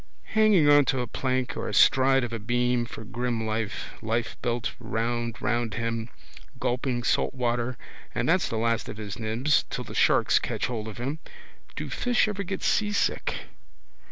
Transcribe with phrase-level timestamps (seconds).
[0.33, 5.75] Hanging on to a plank or astride of a beam for grim life, lifebelt round
[5.75, 6.09] him,
[6.59, 7.77] gulping salt water,
[8.15, 11.19] and that's the last of his nibs till the sharks catch hold of him.
[11.75, 13.41] Do fish ever get seasick?